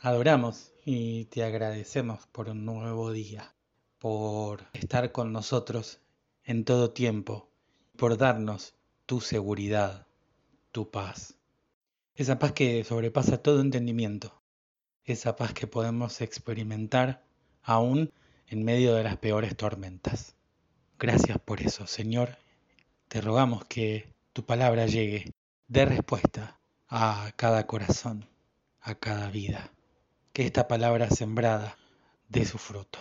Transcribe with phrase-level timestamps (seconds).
[0.00, 3.54] adoramos y te agradecemos por un nuevo día,
[3.98, 6.00] por estar con nosotros
[6.44, 7.50] en todo tiempo,
[7.96, 8.74] por darnos
[9.06, 10.06] tu seguridad,
[10.70, 11.34] tu paz.
[12.14, 14.40] Esa paz que sobrepasa todo entendimiento,
[15.04, 17.24] esa paz que podemos experimentar
[17.62, 18.12] aún
[18.46, 20.36] en medio de las peores tormentas.
[20.98, 22.38] Gracias por eso, Señor.
[23.08, 25.32] Te rogamos que tu palabra llegue,
[25.66, 28.28] dé respuesta a cada corazón,
[28.80, 29.72] a cada vida
[30.46, 31.76] esta palabra sembrada
[32.28, 33.00] dé su fruto.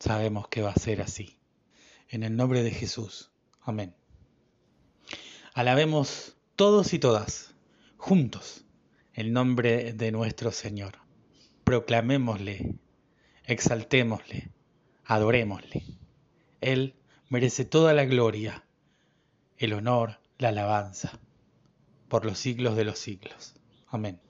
[0.00, 1.38] Sabemos que va a ser así.
[2.08, 3.30] En el nombre de Jesús.
[3.62, 3.94] Amén.
[5.54, 7.54] Alabemos todos y todas,
[7.96, 8.64] juntos,
[9.14, 10.94] el nombre de nuestro Señor.
[11.62, 12.74] Proclamémosle,
[13.44, 14.50] exaltémosle,
[15.04, 15.84] adorémosle.
[16.60, 16.96] Él
[17.28, 18.64] merece toda la gloria,
[19.58, 21.20] el honor, la alabanza,
[22.08, 23.54] por los siglos de los siglos.
[23.86, 24.20] Amén.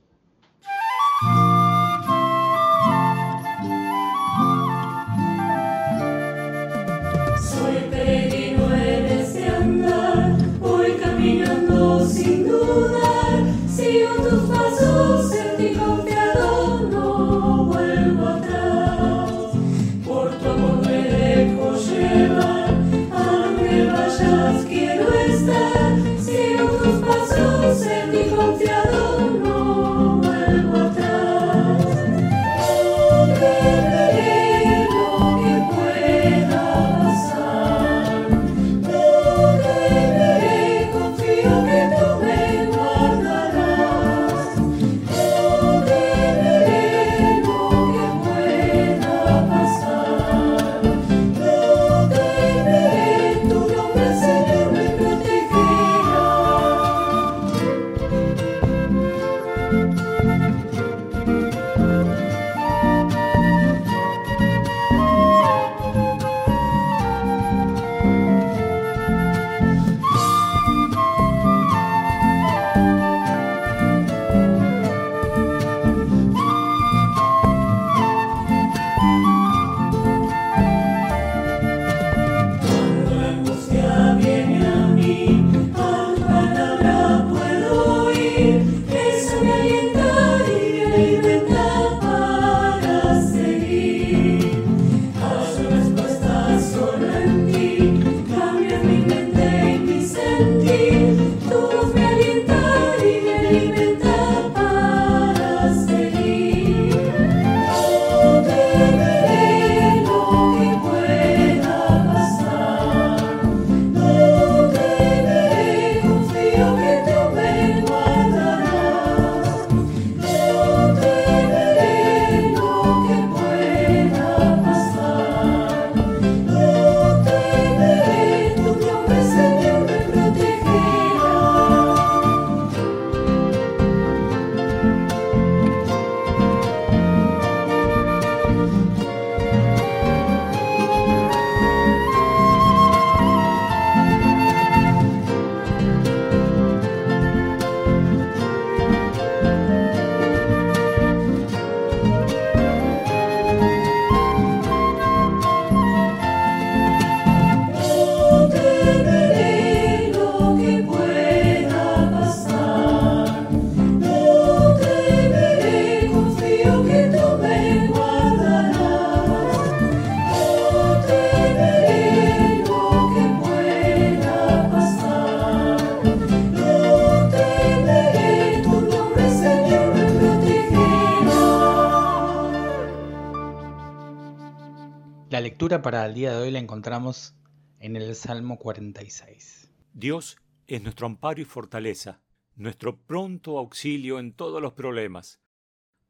[185.68, 187.34] Para el día de hoy la encontramos
[187.80, 189.72] en el Salmo 46.
[189.92, 190.36] Dios
[190.68, 192.22] es nuestro amparo y fortaleza,
[192.54, 195.40] nuestro pronto auxilio en todos los problemas.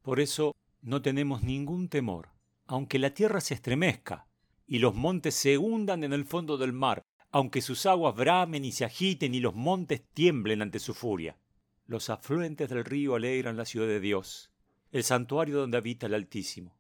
[0.02, 2.28] Por eso no tenemos ningún temor,
[2.66, 4.28] aunque la tierra se estremezca
[4.66, 8.72] y los montes se hundan en el fondo del mar, aunque sus aguas bramen y
[8.72, 11.38] se agiten y los montes tiemblen ante su furia.
[11.86, 14.52] Los afluentes del río alegran la ciudad de Dios,
[14.92, 16.76] el santuario donde habita el Altísimo.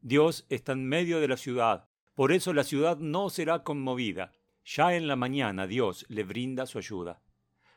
[0.00, 4.32] Dios está en medio de la ciudad, por eso la ciudad no será conmovida.
[4.64, 7.20] Ya en la mañana Dios le brinda su ayuda.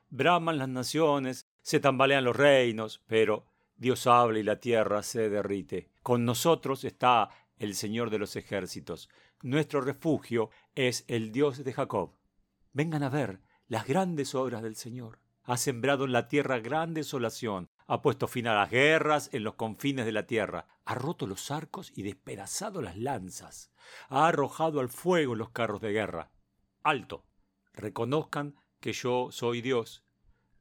[0.10, 3.45] Braman las naciones, se tambalean los reinos, pero
[3.75, 5.89] Dios habla y la tierra se derrite.
[6.01, 9.10] Con nosotros está el Señor de los ejércitos.
[9.42, 12.13] Nuestro refugio es el Dios de Jacob.
[12.74, 15.19] Vengan a ver las grandes obras del Señor.
[15.44, 19.56] Ha sembrado en la tierra gran desolación, ha puesto fin a las guerras en los
[19.56, 23.72] confines de la tierra, ha roto los arcos y despedazado las lanzas,
[24.10, 26.31] ha arrojado al fuego los carros de guerra.
[26.84, 27.25] Alto,
[27.74, 30.04] reconozcan que yo soy Dios.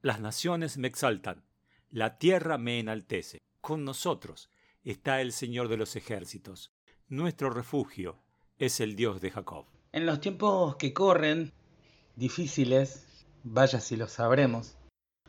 [0.02, 1.44] Las naciones me exaltan,
[1.90, 3.38] la tierra me enaltece.
[3.60, 4.50] Con nosotros
[4.84, 6.72] está el Señor de los ejércitos.
[7.08, 8.22] Nuestro refugio
[8.58, 9.66] es el Dios de Jacob.
[9.92, 11.52] En los tiempos que corren,
[12.14, 14.75] difíciles, vaya si lo sabremos,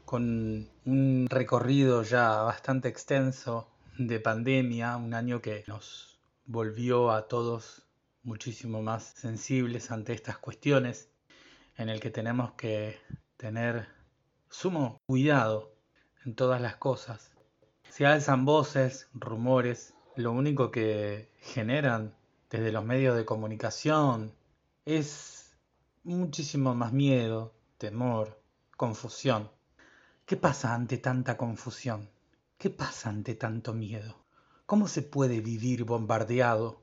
[0.07, 3.68] con un recorrido ya bastante extenso
[3.98, 7.86] de pandemia, un año que nos volvió a todos
[8.24, 11.09] muchísimo más sensibles ante estas cuestiones,
[11.75, 12.98] en el que tenemos que
[13.36, 13.89] tener
[14.50, 15.74] sumo cuidado
[16.24, 17.36] en todas las cosas.
[17.89, 22.15] Se alzan voces, rumores, lo único que generan
[22.50, 24.31] desde los medios de comunicación
[24.86, 25.54] es
[26.06, 28.42] muchísimo más miedo, temor,
[28.77, 29.56] confusión.
[30.27, 32.09] ¿Qué pasa ante tanta confusión?
[32.57, 34.25] ¿Qué pasa ante tanto miedo?
[34.65, 36.81] ¿Cómo se puede vivir bombardeado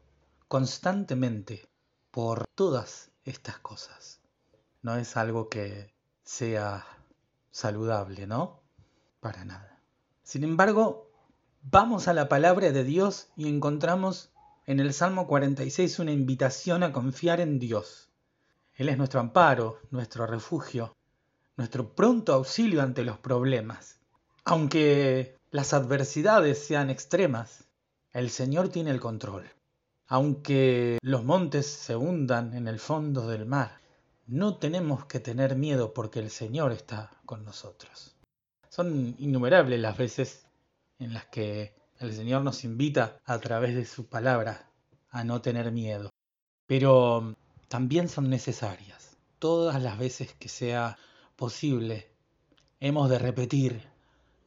[0.48, 1.68] constantemente
[2.10, 4.22] por todas estas cosas?
[4.80, 5.92] No es algo que
[6.22, 6.86] sea
[7.50, 8.62] saludable, ¿no?
[9.20, 9.78] Para nada.
[10.22, 11.10] Sin embargo,
[11.64, 14.32] vamos a la palabra de Dios y encontramos
[14.64, 18.08] en el Salmo 46 una invitación a confiar en Dios.
[18.72, 20.96] Él es nuestro amparo, nuestro refugio,
[21.56, 24.00] nuestro pronto auxilio ante los problemas.
[24.44, 27.64] Aunque las adversidades sean extremas,
[28.12, 29.48] el Señor tiene el control.
[30.06, 33.80] Aunque los montes se hundan en el fondo del mar,
[34.26, 38.14] no tenemos que tener miedo porque el Señor está con nosotros.
[38.68, 40.46] Son innumerables las veces
[40.98, 44.70] en las que el Señor nos invita a través de su palabra
[45.10, 46.10] a no tener miedo.
[46.66, 47.36] Pero
[47.68, 49.16] también son necesarias.
[49.38, 50.98] Todas las veces que sea
[51.36, 52.10] posible,
[52.80, 53.88] hemos de repetir,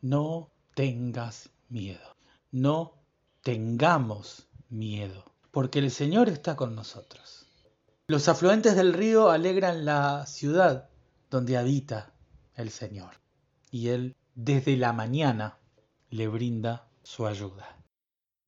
[0.01, 2.15] no tengas miedo.
[2.51, 2.93] No
[3.41, 7.45] tengamos miedo, porque el Señor está con nosotros.
[8.07, 10.89] Los afluentes del río alegran la ciudad
[11.29, 12.13] donde habita
[12.55, 13.11] el Señor.
[13.69, 15.57] Y Él desde la mañana
[16.09, 17.77] le brinda su ayuda.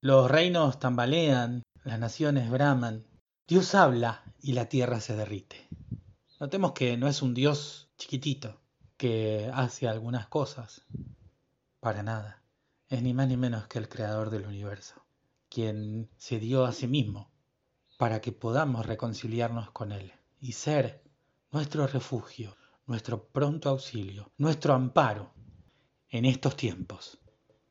[0.01, 3.06] Los reinos tambalean, las naciones braman,
[3.47, 5.68] Dios habla y la tierra se derrite.
[6.39, 8.60] Notemos que no es un Dios chiquitito
[8.98, 10.86] que hace algunas cosas.
[11.80, 12.42] Para nada.
[12.88, 15.06] Es ni más ni menos que el creador del universo,
[15.48, 17.30] quien se dio a sí mismo
[18.00, 21.04] para que podamos reconciliarnos con Él y ser
[21.51, 22.56] nuestro refugio,
[22.88, 25.31] nuestro pronto auxilio, nuestro amparo
[26.10, 27.19] en estos tiempos.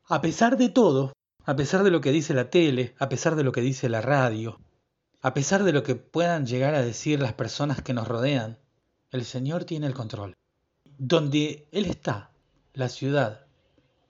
[0.05, 1.11] A pesar de todo,
[1.43, 4.01] a pesar de lo que dice la tele, a pesar de lo que dice la
[4.01, 4.61] radio,
[5.21, 8.57] a pesar de lo que puedan llegar a decir las personas que nos rodean,
[9.11, 10.37] el Señor tiene el control.
[10.97, 12.31] Donde Él está,
[12.73, 13.47] la ciudad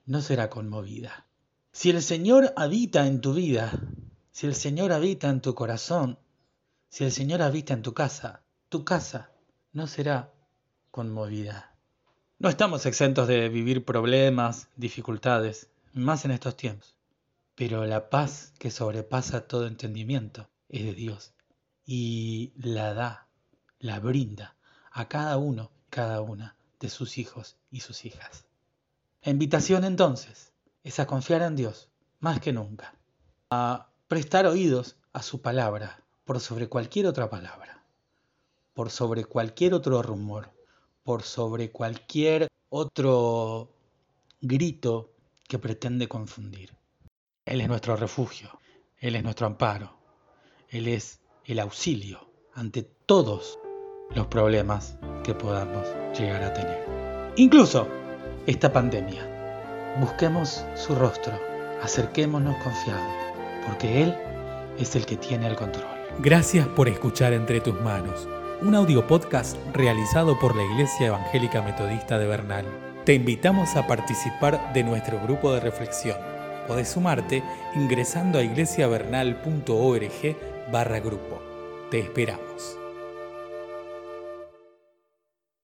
[0.06, 1.26] no será conmovida.
[1.72, 3.72] Si el Señor habita en tu vida,
[4.30, 6.18] si el Señor habita en tu corazón,
[6.88, 9.30] si el Señor habita en tu casa, tu casa
[9.72, 10.34] no será
[10.90, 11.74] conmovida.
[12.38, 16.96] No estamos exentos de vivir problemas, dificultades, más en estos tiempos.
[17.54, 21.32] Pero la paz que sobrepasa todo entendimiento es de Dios
[21.84, 23.28] y la da,
[23.78, 24.56] la brinda
[24.90, 28.44] a cada uno, cada una de sus hijos y sus hijas.
[29.22, 32.94] La invitación entonces es a confiar en Dios más que nunca,
[33.50, 37.84] a prestar oídos a su palabra por sobre cualquier otra palabra,
[38.74, 40.50] por sobre cualquier otro rumor,
[41.02, 43.72] por sobre cualquier otro
[44.40, 45.12] grito
[45.48, 46.74] que pretende confundir.
[47.44, 48.60] Él es nuestro refugio,
[48.98, 49.98] Él es nuestro amparo,
[50.68, 53.58] Él es el auxilio ante todos
[54.14, 55.86] los problemas que podamos
[56.18, 56.84] llegar a tener.
[57.36, 57.86] Incluso
[58.46, 59.26] esta pandemia.
[60.00, 61.32] Busquemos su rostro,
[61.82, 63.30] acerquémonos confiados
[63.66, 64.16] porque Él
[64.78, 65.84] es el que tiene el control.
[66.18, 68.28] Gracias por escuchar Entre tus manos,
[68.62, 72.66] un audio podcast realizado por la Iglesia Evangélica Metodista de Bernal.
[73.04, 76.18] Te invitamos a participar de nuestro grupo de reflexión.
[76.66, 77.42] Podés sumarte
[77.74, 80.36] ingresando a iglesiavernal.org
[80.70, 81.40] barra grupo.
[81.90, 82.79] Te esperamos.